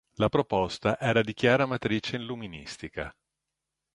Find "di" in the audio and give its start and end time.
1.21-1.31